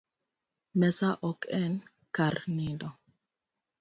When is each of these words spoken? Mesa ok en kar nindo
Mesa 0.79 1.09
ok 1.31 1.39
en 1.61 1.73
kar 2.15 2.35
nindo 2.55 2.87